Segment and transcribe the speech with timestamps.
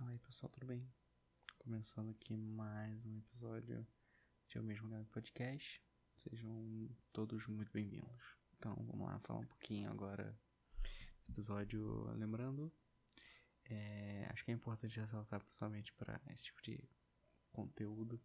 [0.00, 0.90] Fala aí pessoal, tudo bem?
[1.58, 3.86] Começando aqui mais um episódio
[4.48, 5.84] de Eu Mesmo Lendo Podcast.
[6.16, 8.22] Sejam todos muito bem-vindos.
[8.56, 10.34] Então vamos lá falar um pouquinho agora
[11.18, 12.10] desse episódio.
[12.14, 12.72] Lembrando,
[13.66, 16.82] é, acho que é importante ressaltar principalmente para esse tipo de
[17.52, 18.18] conteúdo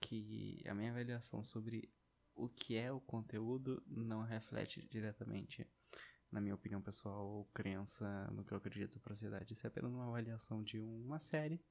[0.00, 1.86] que a minha avaliação sobre
[2.34, 5.68] o que é o conteúdo não reflete diretamente
[6.34, 9.52] na minha opinião pessoal crença no que eu acredito para a sociedade.
[9.52, 11.64] Isso é apenas uma avaliação de uma série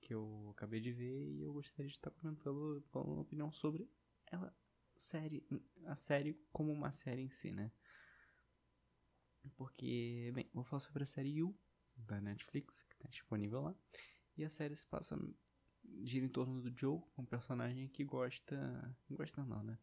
[0.00, 3.88] que eu acabei de ver e eu gostaria de estar comentando, falando uma opinião sobre
[4.26, 4.52] ela,
[4.96, 5.46] série,
[5.86, 7.70] a série como uma série em si, né?
[9.56, 11.56] Porque, bem, vou falar sobre a série You
[11.94, 13.76] da Netflix, que está disponível lá.
[14.36, 15.16] E a série se passa
[16.02, 19.78] gira em torno do Joe, um personagem que gosta, gosta não, né?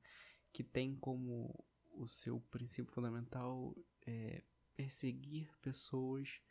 [0.51, 1.63] Que tem como
[2.01, 3.75] o seu princípio fundamental
[4.07, 4.41] é,
[4.75, 6.41] perseguir pessoas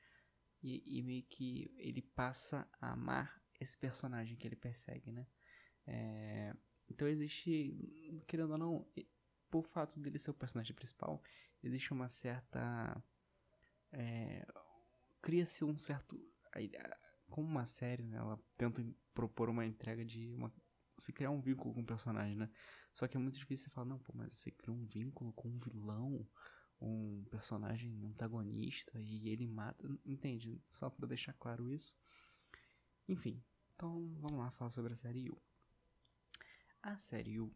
[0.62, 5.26] e, e, meio que ele passa a amar esse personagem que ele persegue, né?
[5.86, 6.54] É,
[6.88, 8.86] então existe, querendo ou não,
[9.50, 11.22] por fato dele ser o personagem principal,
[11.62, 13.02] existe uma certa.
[13.92, 14.46] É,
[15.20, 16.18] Cria-se um certo.
[17.28, 20.52] Como uma série, né, ela tenta propor uma entrega de uma.
[20.96, 22.50] Você criar um vínculo com o personagem, né?
[22.94, 25.48] Só que é muito difícil você falar, não, pô, mas você cria um vínculo com
[25.48, 26.26] um vilão
[26.80, 29.86] um personagem antagonista e ele mata.
[30.04, 30.60] Entende?
[30.72, 31.94] Só para deixar claro isso.
[33.08, 33.42] Enfim,
[33.74, 35.42] então vamos lá falar sobre a série U.
[36.82, 37.52] A série U.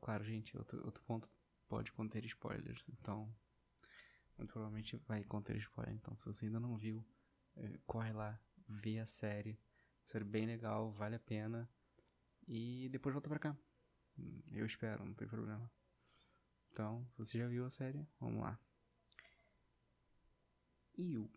[0.00, 1.28] Claro, gente, outro, outro ponto
[1.68, 2.84] pode conter spoilers.
[2.88, 3.34] Então,
[4.36, 5.94] muito provavelmente vai conter spoiler.
[5.94, 7.04] Então, se você ainda não viu,
[7.56, 9.58] é, corre lá, vê a série.
[10.04, 11.70] Série bem legal, vale a pena.
[12.46, 13.56] E depois volta pra cá.
[14.52, 15.70] Eu espero, não tem problema.
[16.70, 18.58] Então, se você já viu a série, vamos lá.
[20.96, 21.30] Yu.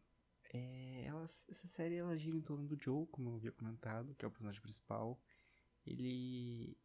[0.54, 4.24] É, ela, essa série ela gira em torno do Joe, como eu havia comentado, que
[4.24, 5.20] é o personagem principal.
[5.86, 6.78] Ele.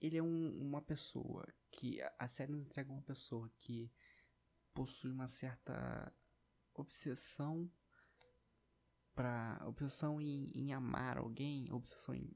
[0.00, 2.00] Ele é um, uma pessoa que.
[2.02, 3.90] A, a série nos entrega uma pessoa que
[4.74, 6.12] possui uma certa
[6.74, 7.70] obsessão
[9.14, 12.30] para obsessão em, em amar alguém, obsessão em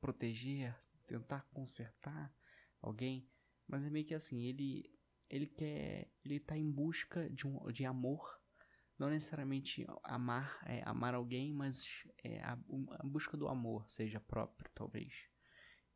[0.00, 0.76] proteger,
[1.06, 2.32] tentar consertar
[2.80, 3.28] alguém
[3.72, 4.90] mas é meio que assim, ele
[5.30, 8.38] ele quer, ele tá em busca de um de amor,
[8.98, 11.86] não necessariamente amar, é, amar alguém, mas
[12.22, 15.14] é a, a busca do amor, seja próprio, talvez.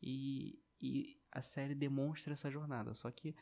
[0.00, 3.36] E, e a série demonstra essa jornada, só que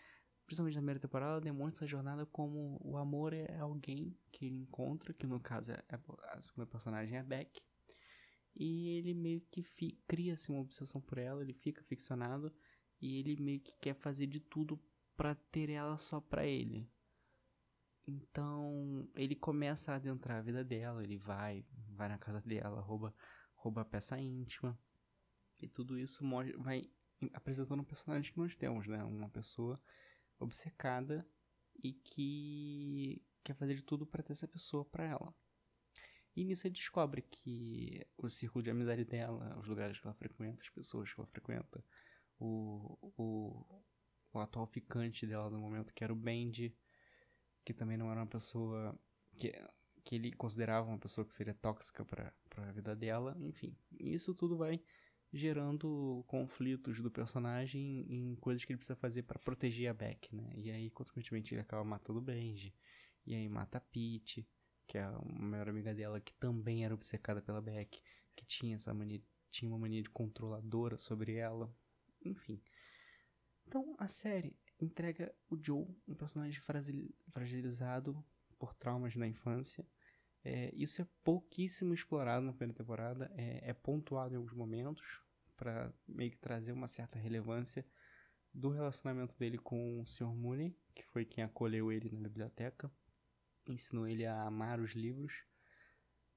[0.45, 5.15] principalmente na primeira temporada, demonstra essa jornada como o amor é alguém que ele encontra,
[5.15, 5.99] que no caso é, é
[6.33, 7.63] a segunda personagem é a Beck,
[8.57, 9.63] e ele meio que
[10.07, 12.53] cria assim, uma obsessão por ela, ele fica ficcionado
[13.01, 14.79] e ele meio que quer fazer de tudo
[15.17, 16.89] para ter ela só pra ele.
[18.07, 23.15] Então ele começa a adentrar a vida dela, ele vai, vai na casa dela, rouba,
[23.55, 24.79] rouba a peça íntima.
[25.61, 26.25] E tudo isso
[26.59, 26.91] vai
[27.33, 29.03] apresentando um personagem que nós temos, né?
[29.03, 29.81] Uma pessoa
[30.39, 31.27] obcecada
[31.83, 35.35] e que quer fazer de tudo para ter essa pessoa para ela.
[36.37, 40.61] E nisso ele descobre que o círculo de amizade dela, os lugares que ela frequenta,
[40.61, 41.85] as pessoas que ela frequenta,
[42.39, 43.83] o, o,
[44.33, 46.77] o atual ficante dela no momento, que era o Bendy,
[47.65, 48.99] que também não era uma pessoa
[49.39, 49.53] que,
[50.03, 53.77] que ele considerava uma pessoa que seria tóxica para a vida dela, enfim.
[53.93, 54.83] Isso tudo vai
[55.33, 60.53] gerando conflitos do personagem em coisas que ele precisa fazer para proteger a Beck, né?
[60.57, 62.73] E aí, consequentemente, ele acaba matando o Benji,
[63.27, 64.47] e aí mata a Pete,
[64.87, 68.03] que é a melhor amiga dela, que também era obcecada pela Beck,
[68.37, 71.75] que tinha essa mania, tinha uma mania de controladora sobre ela.
[72.25, 72.61] Enfim.
[73.67, 76.61] Então a série entrega o Joe, um personagem
[77.31, 78.25] fragilizado
[78.59, 79.87] por traumas na infância.
[80.45, 85.21] É, isso é pouquíssimo explorado na primeira temporada, é, é pontuado em alguns momentos
[85.57, 87.87] para meio que trazer uma certa relevância
[88.53, 90.35] do relacionamento dele com o Sr.
[90.35, 92.91] Mooney, que foi quem acolheu ele na biblioteca,
[93.73, 95.33] ensinou ele a amar os livros,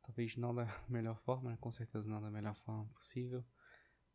[0.01, 1.57] talvez não da melhor forma, né?
[1.59, 3.43] com certeza não da melhor forma possível,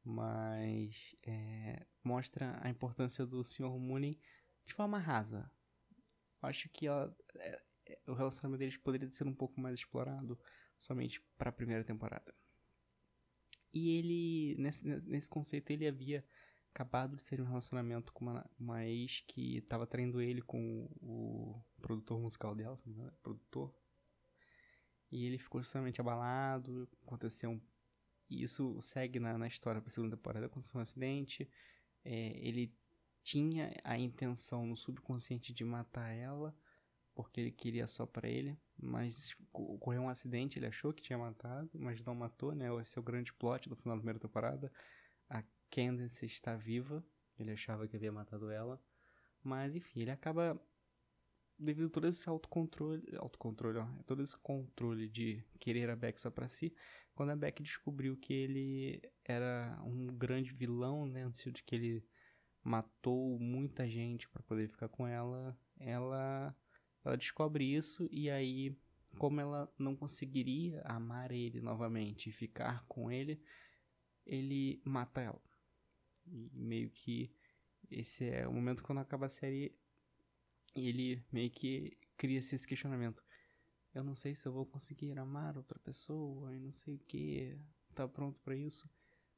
[0.05, 3.79] mas é, mostra a importância do Sr.
[3.79, 4.21] Mooney
[4.65, 5.51] de forma rasa.
[6.41, 10.39] Acho que ela, é, é, o relacionamento deles poderia ser um pouco mais explorado
[10.79, 12.35] somente para a primeira temporada.
[13.73, 16.25] E ele, nesse, nesse conceito, ele havia
[16.75, 21.61] acabado de ser um relacionamento com uma, uma ex que estava traindo ele com o,
[21.61, 22.79] o produtor musical dela,
[23.23, 23.75] produtor.
[25.11, 27.61] E ele ficou extremamente abalado, aconteceu um
[28.33, 30.47] e isso segue na, na história para a segunda temporada.
[30.47, 31.47] Aconteceu um acidente.
[32.03, 32.75] É, ele
[33.23, 36.57] tinha a intenção no subconsciente de matar ela,
[37.15, 41.71] porque ele queria só para ele, mas ocorreu um acidente, ele achou que tinha matado,
[41.75, 42.69] mas não matou, né?
[42.81, 44.73] Esse é o grande plot do final da primeira temporada.
[45.73, 47.03] Candace está viva,
[47.39, 48.79] ele achava que havia matado ela,
[49.43, 50.61] mas enfim, ele acaba
[51.59, 56.31] devido a todo esse autocontrole, autocontrole, ó, todo esse controle de querer a Beck só
[56.31, 56.75] para si,
[57.15, 62.05] quando a Beck descobriu que ele era um grande vilão, né, sentido de que ele
[62.63, 66.55] matou muita gente para poder ficar com ela, ela
[67.05, 68.77] ela descobre isso e aí
[69.19, 73.43] como ela não conseguiria amar ele novamente e ficar com ele,
[74.25, 75.52] ele mata ela.
[76.27, 77.35] E meio que
[77.91, 79.77] esse é o momento quando acaba a série
[80.75, 83.23] e ele meio que cria esse questionamento.
[83.95, 87.59] Eu não sei se eu vou conseguir amar outra pessoa e não sei o que.
[87.95, 88.89] Tá pronto para isso.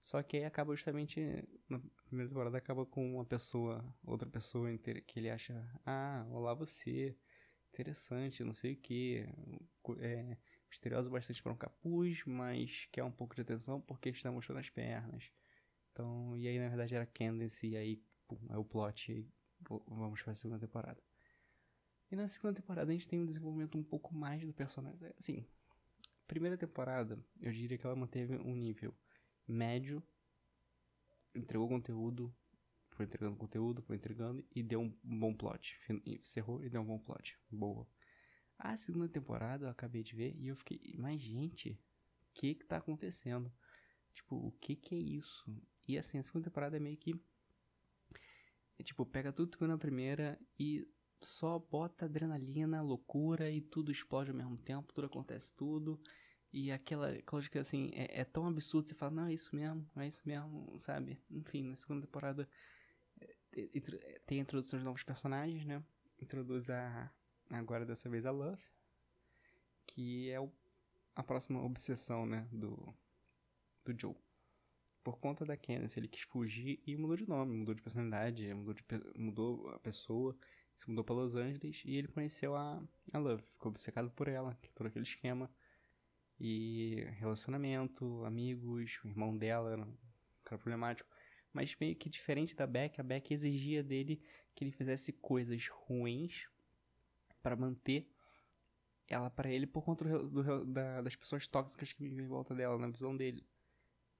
[0.01, 1.21] Só que aí acaba justamente.
[1.69, 5.55] Na primeira temporada acaba com uma pessoa, outra pessoa que ele acha.
[5.85, 7.17] Ah, olá você.
[7.73, 9.27] Interessante, não sei o que.
[9.99, 10.37] É
[10.71, 14.71] misterioso bastante para um capuz, mas quer um pouco de atenção porque está mostrando as
[14.71, 15.25] pernas.
[15.95, 19.13] Então, e aí na verdade era Candace, e aí pum, é o plot.
[19.13, 19.29] E
[19.87, 21.01] vamos para a segunda temporada.
[22.11, 24.99] E na segunda temporada a gente tem um desenvolvimento um pouco mais do personagem.
[25.17, 25.47] Assim,
[26.27, 28.93] primeira temporada, eu diria que ela manteve um nível
[29.47, 30.03] médio,
[31.33, 32.35] entregou conteúdo,
[32.91, 35.79] foi entregando conteúdo, foi entregando e deu um bom plot.
[36.05, 37.39] Encerrou e deu um bom plot.
[37.49, 37.87] Boa.
[38.59, 42.65] A segunda temporada eu acabei de ver e eu fiquei, mas gente, o que que
[42.65, 43.53] tá acontecendo?
[44.13, 45.45] Tipo, o que que é isso?
[45.87, 47.15] E assim, a segunda temporada é meio que.
[48.79, 50.87] É, tipo, pega tudo que foi na primeira e
[51.23, 56.01] só bota adrenalina, loucura e tudo explode ao mesmo tempo, tudo acontece tudo.
[56.53, 60.07] E aquela lógica assim, é, é, tão absurdo, você fala, não, é isso mesmo, é
[60.07, 61.21] isso mesmo, sabe?
[61.31, 62.49] Enfim, na segunda temporada
[63.57, 65.83] é, é, tem a introdução de novos personagens, né?
[66.21, 67.13] Introduz a.
[67.51, 68.63] Agora dessa vez a Love.
[69.87, 70.51] Que é o,
[71.15, 72.49] a próxima obsessão, né?
[72.51, 72.95] Do.
[73.85, 74.24] Do Joe.
[75.05, 78.75] Por conta da Candace, ele quis fugir e mudou de nome, mudou de personalidade, mudou,
[78.75, 78.83] de,
[79.17, 80.37] mudou a pessoa
[80.77, 84.57] se mudou para Los Angeles e ele conheceu a, a Love, ficou obcecado por ela,
[84.61, 85.51] que é todo aquele esquema.
[86.39, 89.97] E relacionamento, amigos, o irmão dela era um
[90.43, 91.09] cara problemático.
[91.53, 94.21] Mas meio que diferente da Beck, a Beck exigia dele
[94.55, 96.49] que ele fizesse coisas ruins
[97.41, 98.11] para manter
[99.07, 102.55] ela para ele por conta do, do, da, das pessoas tóxicas que vivem em volta
[102.55, 103.47] dela, na visão dele.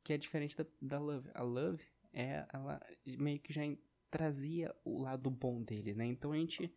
[0.05, 1.29] Que é diferente da, da Love.
[1.35, 3.63] A Love, é, ela meio que já
[4.11, 6.07] trazia o lado bom dele, né?
[6.07, 6.73] Então a gente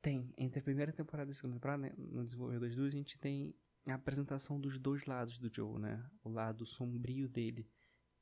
[0.00, 2.96] tem, entre a primeira temporada e a segunda temporada, né, no desenvolvimento das duas, a
[2.96, 3.52] gente tem
[3.86, 6.08] a apresentação dos dois lados do Joe, né?
[6.22, 7.68] O lado sombrio dele,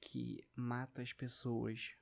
[0.00, 1.94] que mata as pessoas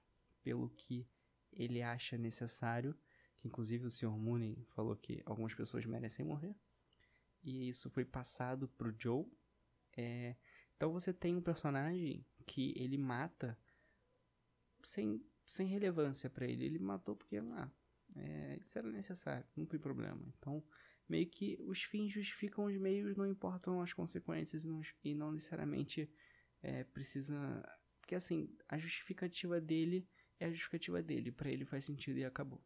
[0.42, 1.08] pelo que
[1.52, 2.94] ele acha necessário,
[3.38, 4.16] que inclusive o Sr.
[4.16, 6.54] Mooney falou que algumas pessoas merecem morrer,
[7.42, 9.26] e isso foi passado pro Joe.
[9.96, 10.36] É...
[10.76, 13.58] Então você tem um personagem que ele mata
[14.82, 16.64] sem sem relevância para ele.
[16.64, 17.70] Ele matou porque, ah,
[18.16, 20.20] é, isso era necessário, não tem problema.
[20.38, 20.64] Então,
[21.08, 26.10] meio que os fins justificam os meios, não importam as consequências não, e não necessariamente
[26.62, 27.34] é, precisa.
[28.00, 30.06] Porque assim, a justificativa dele
[30.38, 32.62] é a justificativa dele, para ele faz sentido e acabou.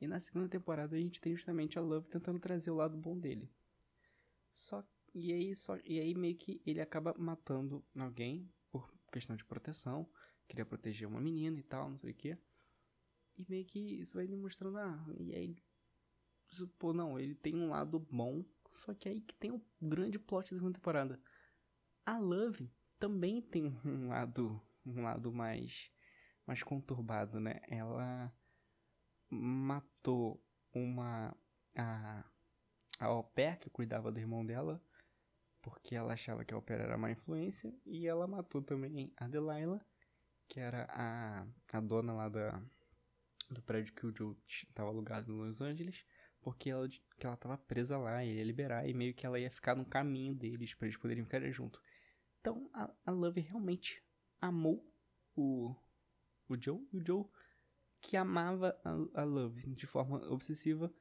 [0.00, 3.18] E na segunda temporada a gente tem justamente a Love tentando trazer o lado bom
[3.18, 3.50] dele.
[4.52, 9.44] Só e aí só e aí meio que ele acaba matando alguém por questão de
[9.44, 10.08] proteção
[10.48, 12.38] queria proteger uma menina e tal, não sei o que.
[13.36, 15.56] E meio que isso vai me mostrando, ah, e aí,
[16.78, 20.50] pô, não, ele tem um lado bom, só que aí que tem o grande plot
[20.50, 21.20] da segunda temporada.
[22.06, 25.90] A Love também tem um lado, um lado mais,
[26.46, 27.60] mais conturbado, né?
[27.68, 28.32] Ela
[29.28, 30.40] matou
[30.72, 31.36] uma,
[31.74, 32.24] a,
[33.00, 34.80] a au pair que cuidava do irmão dela,
[35.64, 39.80] porque ela achava que a pair era má influência, e ela matou também a Delilah,
[40.46, 42.62] que era a, a dona lá da,
[43.50, 46.04] do prédio que o Joe estava alugado em Los Angeles,
[46.42, 49.50] porque ela, que ela tava presa lá, e ia liberar, e meio que ela ia
[49.50, 51.80] ficar no caminho deles, para eles poderem ficar junto.
[52.40, 54.04] Então, a, a Love realmente
[54.38, 54.86] amou
[55.34, 55.74] o,
[56.46, 57.24] o Joe, e o Joe
[58.02, 60.92] que amava a, a Love de forma obsessiva,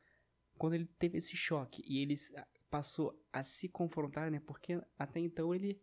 [0.63, 2.15] quando ele teve esse choque, e ele
[2.69, 5.77] passou a se confrontar, né, porque até então ele,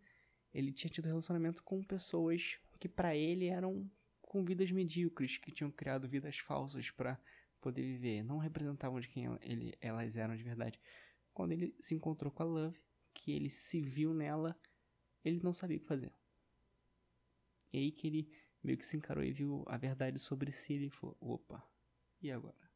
[0.55, 3.87] ele tinha tido relacionamento com pessoas que para ele eram
[4.23, 7.21] com vidas medíocres, que tinham criado vidas falsas para
[7.61, 10.81] poder viver, não representavam de quem ele, elas eram de verdade.
[11.35, 12.81] Quando ele se encontrou com a Love,
[13.13, 14.59] que ele se viu nela,
[15.23, 16.11] ele não sabia o que fazer.
[17.71, 18.33] E aí que ele
[18.63, 21.63] meio que se encarou e viu a verdade sobre si e falou: opa,
[22.23, 22.70] e agora?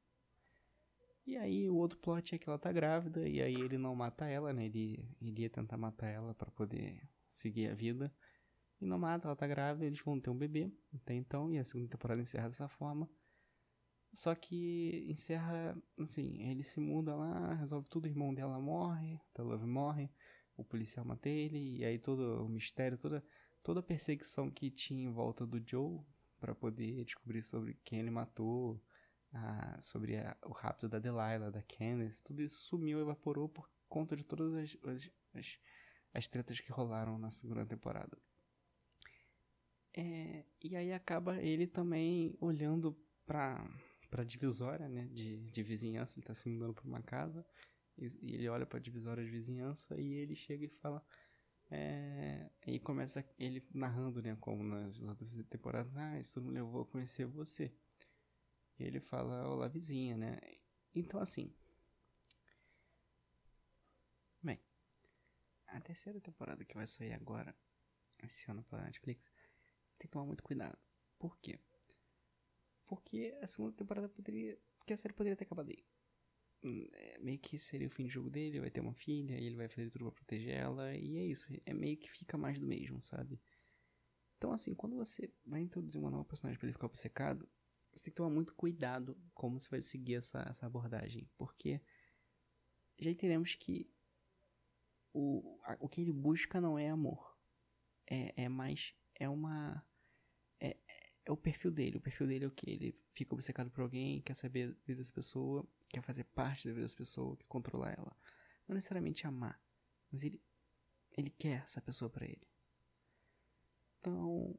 [1.26, 4.26] E aí o outro plot é que ela tá grávida e aí ele não mata
[4.26, 4.66] ela, né?
[4.66, 7.00] Ele, ele ia tentar matar ela para poder
[7.30, 8.12] seguir a vida.
[8.80, 11.64] E não mata, ela tá grávida, eles vão ter um bebê até então, e a
[11.64, 13.08] segunda temporada encerra dessa forma.
[14.12, 19.42] Só que encerra, assim, ele se muda lá, resolve tudo, o irmão dela morre, a
[19.42, 20.10] Love morre,
[20.56, 23.24] o policial mata ele, e aí todo o mistério, toda,
[23.62, 26.00] toda a perseguição que tinha em volta do Joe
[26.38, 28.80] para poder descobrir sobre quem ele matou,
[29.34, 34.16] a, sobre a, o rapto da Delilah, da Candace, tudo isso sumiu, evaporou por conta
[34.16, 35.58] de todas as, as, as,
[36.14, 38.16] as tretas que rolaram na segunda temporada.
[39.96, 43.64] É, e aí acaba ele também olhando pra,
[44.10, 47.46] pra divisória, né, de, de vizinhança, ele tá se mudando pra uma casa,
[47.98, 51.04] e, e ele olha pra divisória de vizinhança e ele chega e fala...
[51.70, 56.86] É, e começa ele narrando, né, como nas outras temporadas, ah, isso me levou a
[56.86, 57.74] conhecer você.
[58.78, 60.38] E ele fala, olá vizinha, né?
[60.94, 61.54] Então assim.
[64.42, 64.60] Bem,
[65.66, 67.56] a terceira temporada que vai sair agora,
[68.22, 69.30] esse ano pela Netflix,
[69.98, 70.78] tem que tomar muito cuidado.
[71.18, 71.58] Por quê?
[72.86, 74.58] Porque a segunda temporada poderia.
[74.86, 75.84] que a série poderia ter acabado aí.
[76.62, 79.44] Hum, é, meio que seria o fim de jogo dele, vai ter uma filha, e
[79.46, 81.46] ele vai fazer tudo pra proteger ela, e é isso.
[81.66, 83.40] É meio que fica mais do mesmo, sabe?
[84.36, 87.48] Então, assim, quando você vai introduzir uma nova personagem para ele ficar obcecado,
[87.94, 91.80] você tem que tomar muito cuidado como você vai seguir essa, essa abordagem, porque
[92.98, 93.88] já entendemos que
[95.12, 97.38] o, a, o que ele busca não é amor,
[98.06, 99.84] é, é mais, é uma,
[100.60, 100.76] é,
[101.24, 102.68] é o perfil dele, o perfil dele é o que?
[102.68, 106.74] Ele fica obcecado por alguém, quer saber da vida dessa pessoa, quer fazer parte da
[106.74, 108.16] vida dessa pessoa, quer controlar ela,
[108.66, 109.60] não necessariamente amar,
[110.10, 110.42] mas ele,
[111.12, 112.48] ele quer essa pessoa para ele.
[114.00, 114.58] Então,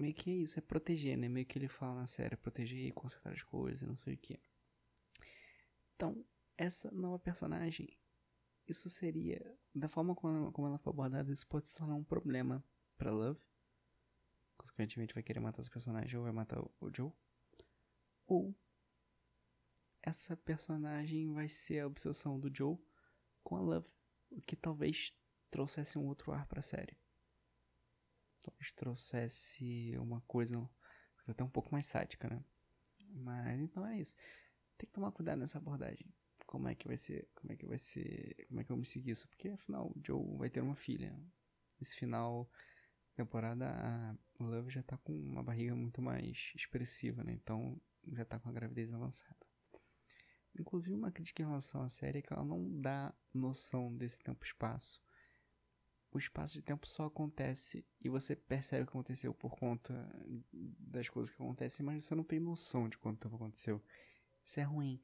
[0.00, 1.28] meio que é isso, é proteger, né?
[1.28, 4.40] Meio que ele fala na série, proteger e consertar as coisas, não sei o que.
[5.94, 6.24] Então,
[6.56, 7.88] essa nova personagem,
[8.66, 12.64] isso seria, da forma como ela, foi abordada, isso pode se tornar um problema
[12.96, 13.40] pra Love.
[14.56, 17.12] Consequentemente vai querer matar esse personagem ou vai matar o, o Joe.
[18.26, 18.54] Ou
[20.02, 22.78] essa personagem vai ser a obsessão do Joe
[23.42, 23.88] com a Love,
[24.30, 25.12] o que talvez
[25.50, 26.99] trouxesse um outro ar pra série
[28.40, 30.68] talvez trouxesse uma coisa
[31.28, 32.42] até um pouco mais sádica, né?
[33.12, 34.14] Mas então é isso.
[34.76, 36.12] Tem que tomar cuidado nessa abordagem.
[36.46, 37.28] Como é que vai ser?
[37.34, 38.46] Como é que vai ser?
[38.48, 39.28] Como é que eu me seguir isso?
[39.28, 41.16] Porque afinal o Joe vai ter uma filha.
[41.80, 42.50] Esse final
[43.14, 47.32] temporada a Love já tá com uma barriga muito mais expressiva, né?
[47.32, 47.80] Então
[48.12, 49.46] já tá com a gravidez avançada.
[50.58, 55.00] Inclusive uma crítica em relação à série é que ela não dá noção desse tempo-espaço
[56.12, 60.10] o espaço de tempo só acontece e você percebe o que aconteceu por conta
[60.52, 63.82] das coisas que acontecem, mas você não tem noção de quanto tempo aconteceu.
[64.44, 65.00] Isso é ruim,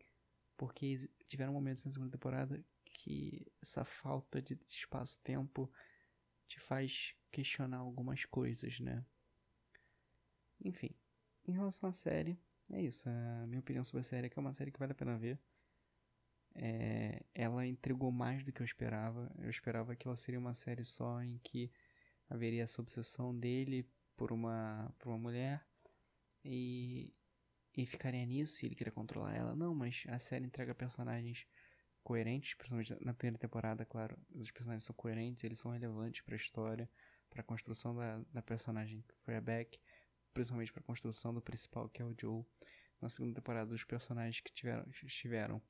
[0.56, 5.70] porque tiveram momentos na segunda temporada que essa falta de espaço-tempo
[6.48, 9.04] te faz questionar algumas coisas, né?
[10.64, 10.90] Enfim,
[11.46, 12.38] em relação à série,
[12.72, 13.08] é isso.
[13.08, 15.16] A minha opinião sobre a série é que é uma série que vale a pena
[15.16, 15.38] ver.
[16.58, 19.30] É, ela entregou mais do que eu esperava.
[19.38, 21.70] Eu esperava que ela seria uma série só em que
[22.28, 25.64] haveria essa obsessão dele por uma, por uma mulher
[26.44, 27.14] e,
[27.76, 29.54] e ficaria nisso e ele queria controlar ela.
[29.54, 31.46] Não, mas a série entrega personagens
[32.02, 34.16] coerentes, principalmente na primeira temporada, claro.
[34.34, 36.88] Os personagens são coerentes, eles são relevantes para a história,
[37.28, 39.78] para a construção da, da personagem que foi a Beck,
[40.32, 42.44] principalmente para a construção do principal que é o Joe.
[43.00, 45.60] Na segunda temporada, os personagens que tiveram, estiveram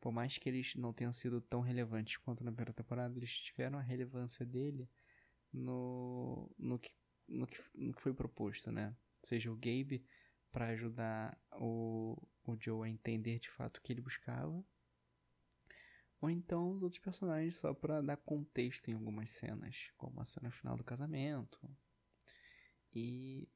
[0.00, 3.78] por mais que eles não tenham sido tão relevantes quanto na primeira temporada, eles tiveram
[3.78, 4.88] a relevância dele
[5.52, 6.90] no, no, que,
[7.28, 8.96] no, que, no que foi proposto, né?
[9.22, 10.04] Seja o Gabe
[10.50, 14.64] para ajudar o, o Joe a entender de fato o que ele buscava,
[16.20, 20.50] ou então os outros personagens só para dar contexto em algumas cenas, como a cena
[20.50, 21.58] final do casamento.
[22.92, 23.48] E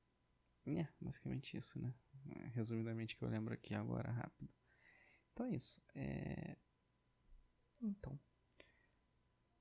[0.66, 1.94] é, basicamente isso, né?
[2.54, 4.52] Resumidamente que eu lembro aqui agora rápido.
[5.34, 5.82] Então é isso.
[5.96, 6.56] É...
[7.82, 8.18] Então,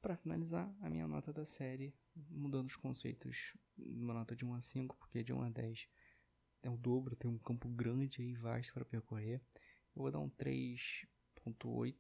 [0.02, 1.94] para finalizar, a minha nota da série,
[2.30, 5.90] mudando os conceitos, uma nota de 1 a 5, porque de 1 a 10
[6.62, 9.42] é o dobro, tem um campo grande e vasto para percorrer.
[9.96, 11.96] Eu vou dar um 3.8,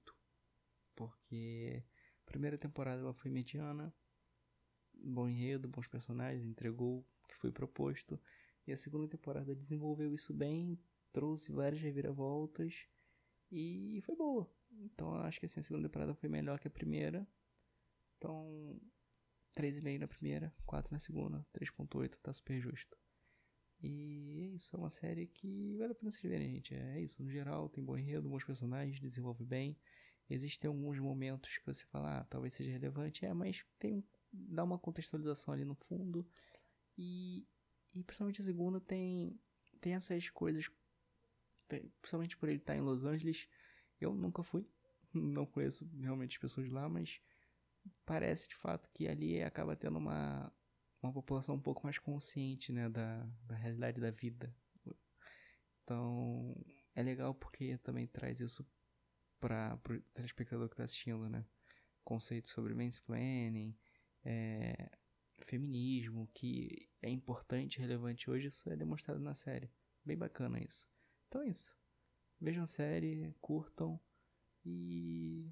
[0.95, 1.83] porque
[2.21, 3.93] a primeira temporada ela foi mediana,
[4.93, 8.21] bom enredo, bons personagens, entregou o que foi proposto.
[8.67, 10.79] E a segunda temporada desenvolveu isso bem,
[11.11, 12.87] trouxe várias reviravoltas
[13.53, 14.50] e foi boa.
[14.72, 17.27] Então acho que assim, a segunda temporada foi melhor que a primeira.
[18.17, 18.79] Então,
[19.55, 22.98] 3,5 na primeira, 4 na segunda, 3.8 tá super justo.
[23.81, 26.74] E é isso, é uma série que vale a pena vocês verem, gente.
[26.74, 29.77] É isso, no geral, tem bom enredo, bons personagens, desenvolve bem.
[30.29, 34.63] Existem alguns momentos que você fala, ah, talvez seja relevante, é, mas tem um, dá
[34.63, 36.25] uma contextualização ali no fundo.
[36.98, 37.45] E,
[37.93, 39.38] e principalmente a segunda tem,
[39.81, 40.69] tem essas coisas,
[41.67, 43.48] principalmente por ele estar em Los Angeles.
[44.00, 44.67] Eu nunca fui,
[45.13, 47.20] não conheço realmente as pessoas lá, mas
[48.05, 50.51] parece de fato que ali acaba tendo uma,
[51.01, 54.55] uma população um pouco mais consciente né, da, da realidade da vida.
[55.84, 56.55] Então
[56.96, 58.65] é legal porque também traz isso
[59.39, 61.46] para o telespectador que está assistindo, né?
[62.03, 63.77] Conceitos sobre mansplaining,
[64.24, 64.89] é,
[65.46, 69.70] feminismo, que é importante e relevante hoje, isso é demonstrado na série.
[70.05, 70.92] Bem bacana isso.
[71.33, 71.75] Então é isso.
[72.39, 73.99] Vejam a série, curtam
[74.63, 75.51] e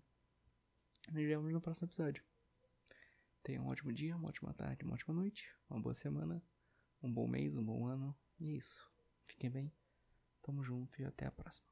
[1.12, 2.24] nos vemos no próximo episódio.
[3.42, 6.40] Tenham um ótimo dia, uma ótima tarde, uma ótima noite, uma boa semana,
[7.02, 8.16] um bom mês, um bom ano.
[8.40, 8.88] E é isso.
[9.26, 9.74] Fiquem bem.
[10.44, 11.71] Tamo junto e até a próxima.